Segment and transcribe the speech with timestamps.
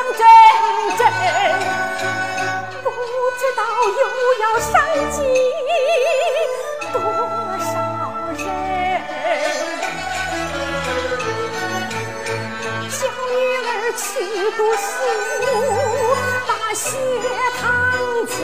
[0.00, 0.24] 上阵
[0.96, 1.00] 阵，
[2.82, 2.88] 不
[3.38, 3.60] 知道
[4.00, 4.02] 又
[4.40, 4.72] 要伤
[5.10, 5.14] 及
[6.90, 6.94] 多
[7.60, 7.70] 少
[8.38, 8.40] 人。
[12.88, 12.96] 小
[13.28, 14.00] 女儿去
[14.56, 14.88] 读书，
[16.48, 16.82] 把学
[17.60, 17.62] 堂
[18.26, 18.34] 进，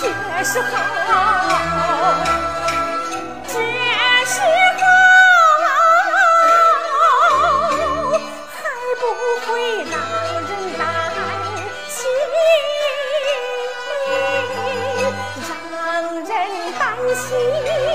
[0.00, 0.02] 这
[0.44, 1.83] 时候。
[17.12, 17.93] 心。